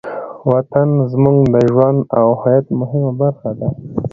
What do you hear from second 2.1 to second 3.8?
او هویت مهمه برخه ده.